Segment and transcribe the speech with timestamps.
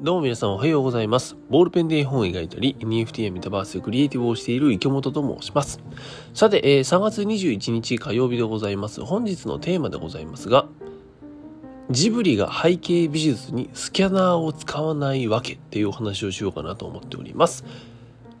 [0.00, 1.36] どうも皆さんおはようございます。
[1.50, 5.80] ボールペンで絵本を描いたり、NFT やメタバースでクリエイティブをしている池本と申します。
[6.34, 9.00] さて、え、3月21日火曜日でございます。
[9.00, 10.66] 本日のテーマでございますが、
[11.90, 17.64] ジブリが背景美術にスキャナーを使わないわけっていうお話をしようかなと思っております。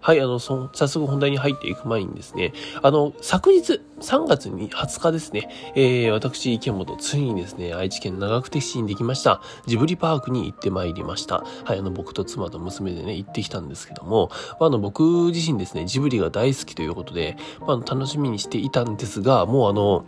[0.00, 2.52] はい、あの、そ早速本題に入っていく前にですね、
[2.82, 11.44] あの、昨日、3月に20日ですね、えー、私、池本、ついにですね、愛知県長久手市にできました、ジブリパークに行ってまいりました。
[11.64, 20.04] はい、あの、僕と妻と娘でね、行ってきたんですけども、まあ、あの、僕自身ですね、ジブリが大好きということで、まあ、楽しみにしていたんですが、もうあの、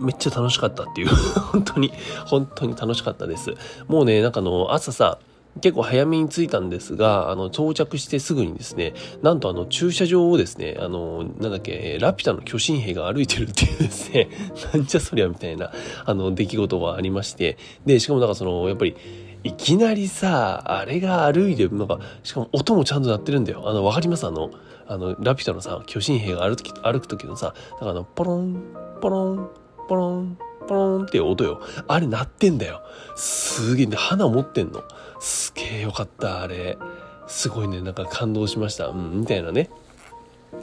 [0.00, 1.08] めっちゃ楽しかったっていう
[1.52, 1.92] 本当に、
[2.26, 3.54] 本当に楽しかったです。
[3.88, 5.18] もうね、なんかあの、朝さ、
[5.60, 14.28] 結構早めに着いたんですが、あの、到着してすぐにですね、なんとあの、駐車場をですね、あの、なんだっけ、ラピュタの巨神兵が歩いてるっていうですね、
[14.72, 15.72] なんじゃそりゃみたいな、
[16.04, 18.96] あの、出来事がありまして、で、しかもなんかその、やっぱり、
[19.44, 23.62] いきなりさ、あれが歩いてる、なんか、しかも音もちゃんと鳴ってるんだよ。
[23.66, 24.26] あの、わかります？
[24.26, 24.50] あの、
[24.88, 28.60] あの、ラピュタのさ、巨神兵が歩く歩く時のさ、だからあの、ポロン、
[29.00, 29.48] ポロン、
[29.88, 31.60] ポロン、ポロンっていう音よ。
[31.86, 32.82] あれ鳴ってんだよ。
[33.14, 34.82] すげえ、花持ってんの。
[35.20, 36.78] すげえよかった、あれ。
[37.26, 38.88] すごいね、なんか感動しました。
[38.88, 39.70] うん、みたいなね。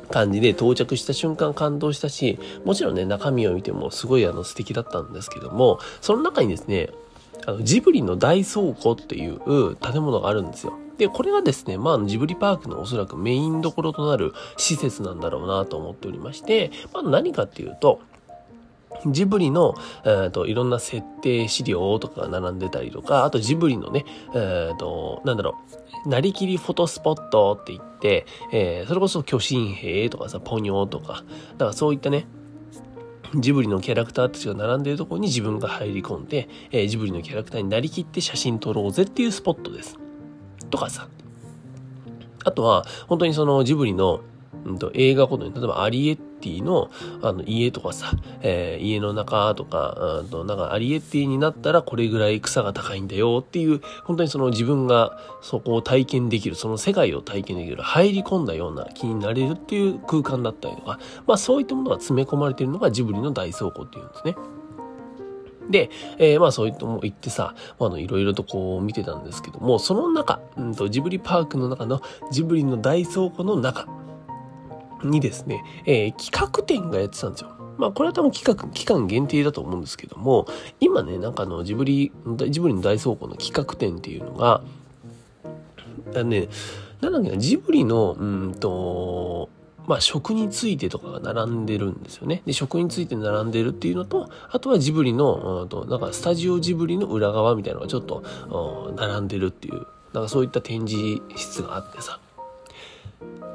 [0.09, 6.89] 感じで到着した瞬間感動したし、もちろんね、中身を見てもすごいあの素敵だったんですけども、その中にですね、
[7.45, 10.73] あのジブリの大倉庫っていう建物があるんですよ。
[10.97, 17.99] で、これがですね、まあ、ジブリパークのおそらくメインどころとなる施設なんだろうなと思っておりまして、まあ、何かっていうと、
[19.05, 25.57] ジブリの、えーと、いろんな設定資料とかが並んでたりとか、あとジブリのね、えーと、なんだろ
[26.05, 31.23] う、なりきりフォトスポットって言って、えー、それこそ巨神兵とかさ、ポニョとか、
[31.53, 32.27] だからそういったね、
[33.35, 39.97] ジブリのキャラクターたちが並んでるところに自分が入り込んで、えー、ジブリのキャラクターになりきって写真撮ろうぜっていうスポットです。
[40.69, 41.07] とかさ。
[42.43, 44.21] あとは、本当にそのジブリの
[44.65, 46.89] うんと、映画ごとに、例えばアリエッティの
[47.21, 48.11] あの家とかさ、
[48.41, 64.35] えー、家の中とか、うんと、なんかアリエッティになったらこれぐらい草が高いんだよっていう、本当にその自分がそこを体験できる、その世界を体験できる、入り込んだような気になれるっていう空間だったりとか、まあそういったものが詰め込まれているのがジブリの大倉庫っていうんですね。
[65.69, 72.01] で、えー、まあそういったも行ってさ、あ、のいろいろとこう見てたんですけども、その中、うんとジブリパークの中の
[72.31, 73.87] ジブリの大倉庫の中、
[75.03, 77.49] にですね、えー、企画展がやってたんですよ。
[77.77, 80.47] まあ、これは多分企画、期間限定だと思うんですけども、
[80.79, 82.11] 今ね、なんかあの、ジブリ、
[82.49, 84.61] ジブリの大倉庫の企画展っていうのが、
[86.15, 86.47] あね、
[87.01, 89.49] なんだっけな、ジブリの、うんと、
[89.87, 92.41] まあ、食についてとかが並んでるんですよね。
[92.45, 98.23] で、食について並んでるっていうのと、あとはジブリの、うんと、なんかスタジオジブリの裏側みたいなのがちょっと、
[98.95, 102.19] 並んでるっていう、なんかそういった展示室があってさ。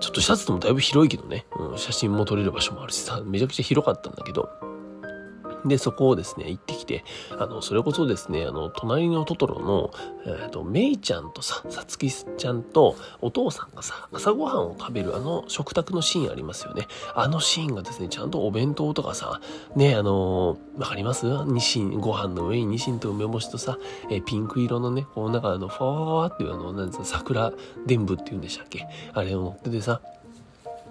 [0.00, 4.48] ちょっとシャツともだいぶ広いけどね、うん、写真も撮れる場所もあるしさ、めちゃくちゃ広かったんだけど、
[5.64, 7.04] で、そこをですね、行ってきて、
[7.38, 9.90] あの、それこそですね、あの、隣のトトロの、
[10.24, 16.86] えっ、ー、と、メイちゃんとさ、さつきちゃんとお父さんがさ、朝ごはんを食べるあの食卓のシーンありますよね。
[17.14, 19.40] あのシーンがですね、ちゃんとお弁当とかさ、
[19.76, 21.26] ね、あのわかります？
[21.46, 23.78] ニシン、ご飯の上にニシンと梅干しとさ、
[24.10, 27.52] えー、ピンク色のね、こうなんかあの、ファワファワっていうあの、なんですか、桜
[27.86, 28.86] 伝部っていうんでしたっけ？
[29.12, 30.00] あれを乗っててさ、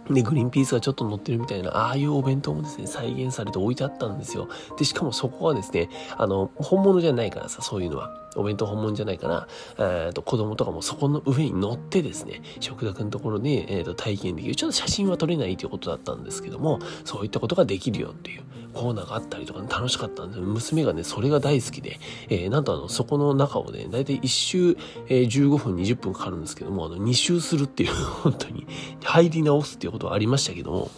[0.09, 4.47] で、グリーンピースがちょっと乗ってるみたいな、ああいうお弁当もですね、再現されて置いてあったんですよ。
[4.77, 8.11] で、しかもそこはですね、あの、本物じゃないからさ、そういうのは。
[8.35, 9.47] お弁当本物じゃないから、
[9.78, 14.56] えー、と子供とかもそこの上に乗ってですね、食卓のところで、えー、と体験できる。
[14.56, 28.68] ちょっと写真は撮れないということだったんですけども、そういったことができるよっていうコーナーがあったりとか、ね、楽しかったんです娘がね、それが大好きで、えー、なんとあの、そこの中をね、だいたい1周、えー、15分、20分かかるんですけども、あの、2周するっていう、 本当に、
[29.03, 30.91] 入り直すっていうことはありましたけども、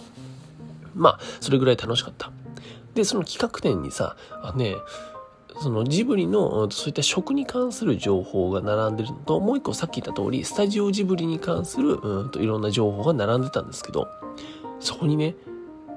[0.93, 2.31] まあ、それぐらい楽しかった。
[2.93, 4.75] で、その企画展にさ、あね、
[5.59, 14.07] そのジブリのそういった食に関する情報が並んでるのと、もう一個さっき言った通り、スタジオジブリに関するうんといろんな情報が並んでたんですけど、
[14.79, 15.35] そこにね、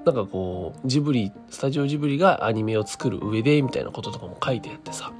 [0.05, 5.13] なんかこう、ジブリ、スタジオジブリがアニメを作る上で、みたいなこととかも書いてあってさ、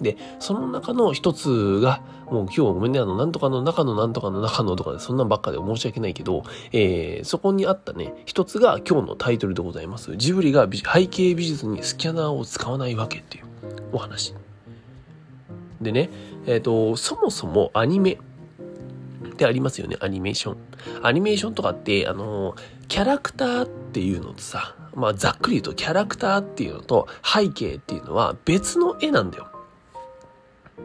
[0.00, 10.16] で、その中の一つが、もう今日ごめんね、あの、なんとかの中のなんとかの中のとかで、そんなんばっかで申し訳ないけど、えー、そこにあったね、一つが今日のタイトルでございます。
[10.16, 13.44] ジブリが背景美術にスキャナーを使わないわけっていう
[13.92, 14.34] お話。
[15.80, 16.10] でね、
[16.46, 20.56] えっ、ー、と、そもそもアニメってありますよね、アニメーション。
[21.02, 22.54] アニメーションとかって、あの、
[22.88, 29.51] キャラクターっていうのとさ、まあざっくり言うとキャラクターっていうのと背景っていうのは別の絵なんだよ。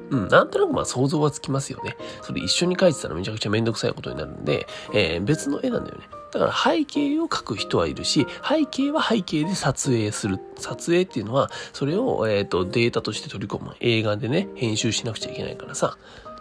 [0.09, 1.98] うん、なんとなくまあ想像はつきますよね。
[2.21, 6.07] それ一緒に描いてたらめちゃくちゃめんどくさいことになるんで、えー、別の絵なんだよね。
[6.31, 10.39] だから背景を描く人はいるし、背景は背景で撮影する。
[10.57, 13.75] 撮影っていうのは、それを、えっ、ー、と、データとして取り込む。
[13.80, 15.98] 映画でね、編集しなくちゃいけないからさ、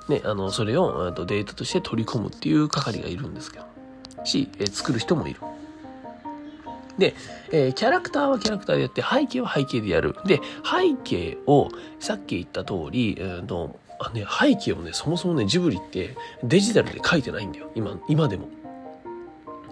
[0.09, 3.65] ね、あの、それを、えー、とデータとして取り込むっていう係がいるんですけど、
[4.25, 5.41] し、えー、作る人もいる。
[6.99, 7.15] で、
[7.53, 10.17] えー、キャラクターはキャラクターでやって、背景は背景でやる。
[10.25, 17.71] で、背景を、さっき言った通り、えーとあね、背景をね、そもそもね、ジブリってデジタルで描いてないんだよ。
[17.75, 18.49] 今、今でも。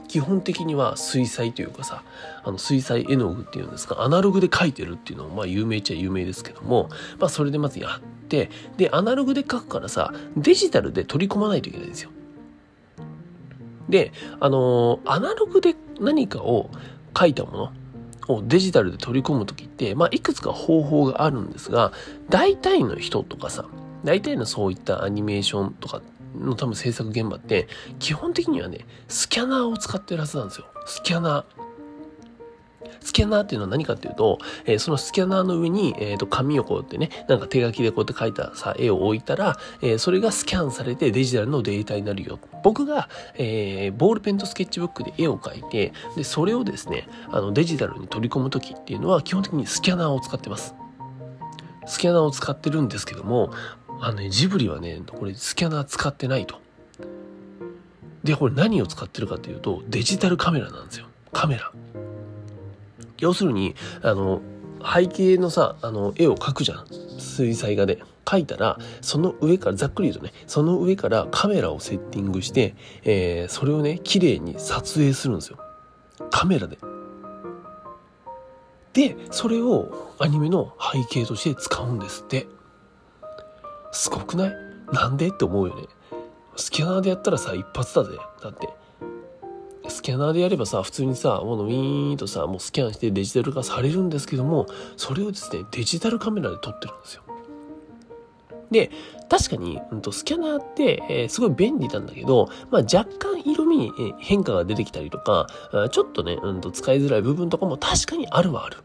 [0.08, 2.04] 基本的には水彩というかさ、
[2.44, 6.88] あの水彩絵の具っていうんですか、アナログで描いてるっていうのもまあ有名っちゃ有名ですけども、
[7.18, 12.10] まあそれでまずやって、で、アナログで描くからさ、デジタルで取り込まないといけないんですよ。
[13.88, 16.70] で、あのー、アナログで何かを
[17.18, 17.72] 書いたも
[18.28, 21.92] のをデジタルで取り込む時って、まあ、いくつか方法があるんですが、
[22.28, 23.66] 大体の人とかさ、
[24.04, 26.02] 大体のそういったアニメーションとか
[26.38, 27.68] の多分制作現場って、
[27.98, 30.66] 基本的にはね、スキャナーを使ってるはずなんですよ。
[30.86, 31.63] スキャナー。
[33.04, 42.40] スキャナーっていうのは何かっていうと、えー、そのスキャナーの上に、え、ー、と、紙をこうやってね、なんか手書きでこうやって描いたさ、絵を置いたら、えー、それがスキャンされてデジタルのデータになるよ。
[42.62, 50.74] 僕が、えボールペンとスケッチブックで絵を描いて、で、それをですね、あの、デジタルに取り込む時っていうのは、基本的にスキャナーを使ってます。
[51.86, 53.50] スキャナーを使ってるんですけども、
[54.00, 56.60] あのね、ジブリはね、これスキャナー使ってないと。
[58.22, 61.06] で、これ何を使ってるかというと、デジタルカメラなんですよ。
[61.32, 61.72] カメラ。
[63.24, 64.40] 要するに、あの、
[64.82, 66.86] 背景のさ、あの、絵を描くじゃん。
[67.18, 68.02] 水彩画で。
[68.24, 75.58] 描いたら、その上から、ざっくり言うとね、その上からカメラをセッティングして、えー、それをね、綺麗に撮影するんですよ。
[76.30, 76.78] カメラで。
[78.94, 82.46] で、それをアニメの背景として使うんですって。
[83.92, 84.52] すごくない？
[84.90, 85.28] なんで？
[85.28, 85.82] って思うよね。
[86.56, 88.16] スキャナーでやったらさ、一発だぜ。
[88.42, 88.68] だって。
[89.94, 97.22] スキャナーでやればさ、普通にさ、もうウィーンとさ、もうスキャンしてデジタル化されるんですけども、それをですね、デジタルカメラで撮ってるんですよ。
[98.72, 98.90] で、
[99.28, 105.46] 確かに、うん、とスキャナーって、えー、すごい便利なんだけど、まあ、若干色味に変化が出てきたりとか、
[105.92, 108.78] ちょっとね、うん、と使いづらい部分とかも確かにあるはある。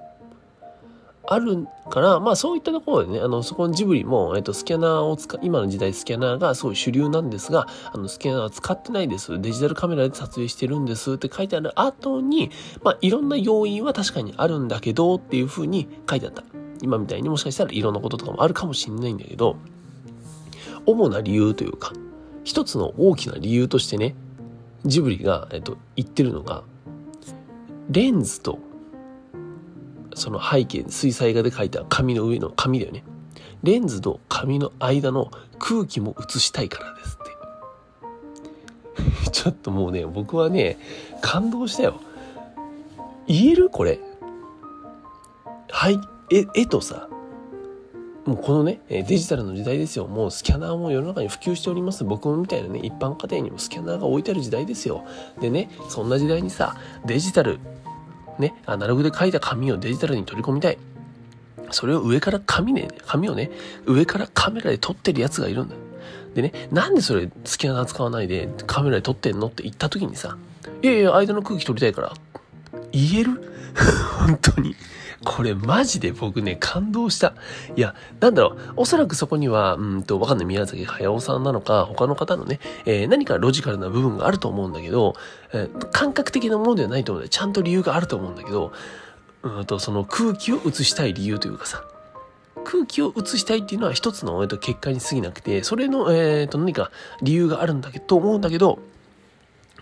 [1.31, 9.40] あるから、まあそういったところでね、あの、そこのジブリも、えっと、スキャナーを使、今の時代スキャナーがすごい主流なんですが、あの、スキャナーは使ってないです。
[9.40, 12.50] デジタルカメラで撮影してるんですって書いてある後に、
[12.84, 16.44] まあいろんな要因は確かにあるんだけどっていう風に書いてあった。
[16.81, 19.58] 今みたいにもしかしたらいろんなこととかもあるかもしれないんだけど、
[20.86, 21.94] 主な理由というか、
[22.44, 24.16] 一つの大きな理由としてね、
[24.86, 26.64] ジブリが、えっと、言ってるのが、
[27.92, 28.60] レンズと
[30.19, 33.04] その背景、水彩画で描いた紙の上の紙だよね。
[33.63, 37.25] レンズと紙の間の空気も映したいからですっ
[39.24, 39.31] て。
[39.31, 40.77] ちょっともうね、僕はね、
[41.21, 41.95] 感動したよ。
[43.27, 44.00] 言えるこれ。
[45.71, 46.00] はい、
[46.31, 47.10] 絵、絵とさ、
[48.25, 50.07] もうこのね、デジタルの時代ですよ。
[50.07, 52.04] もうスキャナーも世の中に普及しております。
[52.04, 55.06] 僕みたいなね、一般家庭にもスキャナーが置いてある時代ですよ。
[55.39, 56.75] でね、そんな時代にさ、
[57.06, 57.60] デジタル
[58.40, 60.78] ね、アナログで書いた紙をデジタルに取り込みたい。
[61.72, 63.52] それを上から紙ね、紙をね、
[63.86, 65.76] 上からカメラで撮ってるやつがいるんだ。
[66.34, 70.38] でね、なんでそれスキャナー使わないでカメラで撮ってんのって言った時にさ、
[70.81, 72.14] いやいや、間の空気取りたいから。
[72.92, 73.54] 言える？
[74.19, 74.76] 本当に。
[75.26, 77.33] これマジで僕ね、感動した。
[77.76, 85.16] いや、なんだろう、おそらくそこには、うんと、わかんない宮崎駿さんなのか、他の方のね、えー、何かロジカルな部分があると思うんだけど、
[85.54, 87.30] えー、感覚的なものではないと思うんだよ。
[87.30, 88.71] ちゃんと理由があると思うんだけど、
[89.44, 91.83] うんと、その空気を映したい理由というかさ、
[92.64, 98.80] 空気を映したいっていうのは一つの、えー、と結果に過ぎなくて、それの、えっ、ー、と、何か理由があるんだけど、と思うんだけど、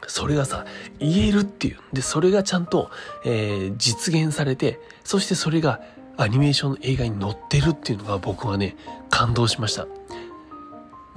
[0.07, 0.65] それがさ、
[0.99, 1.79] 言えるっていう。
[1.93, 2.91] で、それがちゃんと、
[3.25, 5.81] えー、実現されて、そしてそれが
[6.17, 8.75] アニメーションの映画に載ってるっていうのが僕はね、
[9.09, 9.87] 感動しました。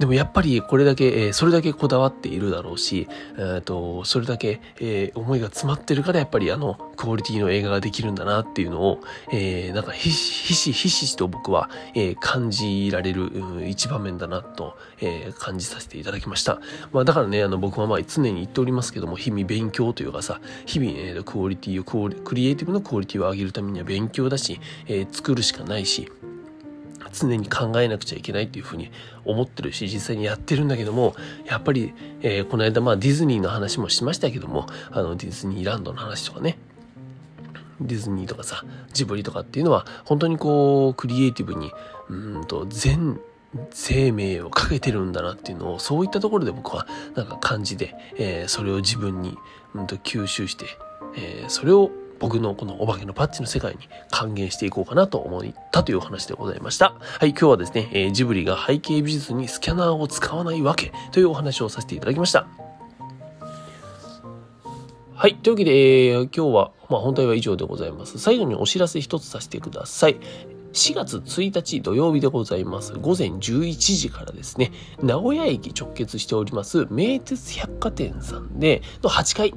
[0.01, 8.99] でもやっぱりこれだけ、え、それだけこだわっているだろうし、えー、とそれだけ、え、思いが詰まってるからやっぱりあのクオリティの映画ができるんだなっていうのを、
[9.31, 16.59] え、なんかひしひしひしと僕は、え、感じられる、うん、一場面だなと、え、感じさせていただきました。
[16.91, 26.11] まあだからね、あの僕はまあ常に言っておりますけども、日々勉強というかさ、日々、えー、クオリティをクオリ、クリエイティブのクオリティを上げるためには勉強だし、え、作るしかないし、
[27.13, 28.91] 常に考えなくちゃいけないっていうふうに
[29.25, 31.15] 思ってるし実際にやってるんだけども
[31.45, 36.57] やっぱり、えー、この間まあディズニーの話もしましたけどもあのディズニーランドの話とかね。
[37.79, 38.63] ディズニーとかさ
[38.93, 41.71] ジブリとかっていうのは本当にこうクリエイティブに
[42.09, 43.19] うんと全
[43.71, 49.37] 生命をかけてるんだなっていうのを、そういったところで僕はなんか感じで、えー、それを自分に、
[49.75, 50.65] うん、と吸収して、
[51.15, 51.91] えー、それを
[52.21, 53.79] 僕のこのお化けのパッチの世界に
[54.11, 56.93] 還元していこうかなと思ったというお話でございました。
[57.19, 62.45] はい、今日はですね、えー、ジブリが背景美術にスキャナーを使わないわけというお話をさせていただきました。
[65.15, 65.35] はい。
[65.35, 68.19] というわけで、えー、今日は、まあ、本題は以上でございます。
[68.19, 70.17] 最後にお知らせ一つさせてください。
[70.73, 72.93] 4月1日土曜日でございます。
[72.93, 79.53] 午前11時からですね、名古屋駅直結しております、名鉄百貨店さんで、の8階、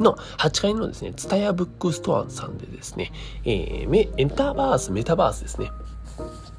[0.00, 3.12] の8階のですね、ツタヤブックストアさんでですね、
[3.44, 5.70] えー、メタバース、メタバースですね。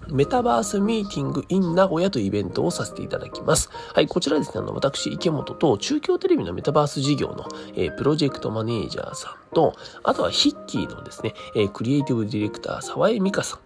[0.10, 3.70] メタバースミーティング in 名古屋というイベントをさせていただきます。
[3.94, 9.74] はい、こちらですね、あの、私、池本と中京テレビのメタバース事業の、えー、プロジェクトマネージャーさんと、
[10.04, 13.65] あとはヒッキーのですね、えー、クリエイティブディレクター、沢江美香さん。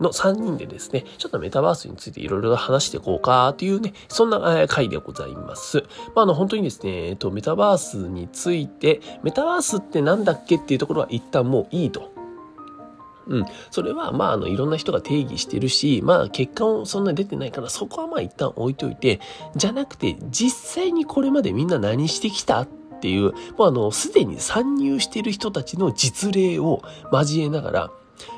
[0.00, 5.84] の3人でですね、ちょっとメタバースについていろいろ話していこうかというね、そんな回でございます。
[6.14, 12.12] まあ、あの、本当にですね、えっと、メタバースについて、メタバースってなんだっけっていうところは一旦もういいと。
[13.26, 13.44] うん。
[13.70, 19.20] それは、まあ、あの、いろんな人が定義してるし、まあ、結果もそんなに出てないから、そこはまあ一旦置いといて、
[19.56, 22.68] じゃなくて、実際にこれまでみんな何してきたっ
[23.00, 27.90] ていう、もうあの、すでに参入してる人たちの実例を交えながら、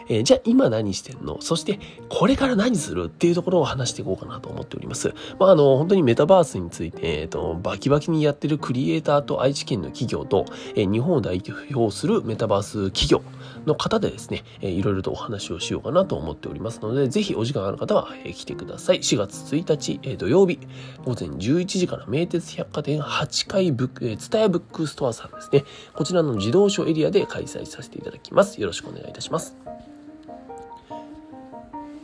[0.08, 1.40] えー、じゃあ今何してんの？
[1.40, 3.04] そしてこれから何する？
[3.06, 5.14] っていうところを話していこうかなと思っております。
[5.38, 13.22] まあ、あの、本当にメタバースについて、え、ー、と、バキバキにやってるクリエイターと愛知県の企業と、えー、日本を代表するメタバース企業
[13.66, 18.98] の方でですね、えー、いろいろとお話をしようかなと思っておりますので、ぜひお時間ある方は、えー、来てください。
[18.98, 20.58] 4月1日、えー、土曜日、
[21.04, 25.64] 午前11時から名鉄百貨店8階ブック、えー、ツタヤブックストアさんですね。
[25.94, 28.60] こちらの自動書エリアで開催させていただきます。
[28.60, 29.56] よろしくお願いいたします。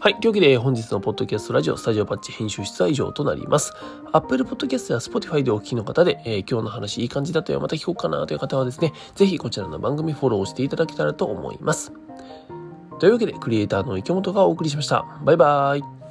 [0.02, 0.16] はい。
[0.16, 3.72] というわけで、本日のポッドキャストラジオ、スタジオパッチ編集室は以上となります。
[4.10, 11.92] Apple Podcast や Spotify でお聞きの方で、えー、今日の話いい感じだとよ、また聞こうかなという方はですね、ぜひこちらの番組フォローしていただけたらと思います。
[12.98, 15.06] というわけで、クリエイターの池本がお送りしました。
[15.22, 16.01] バイバーイ。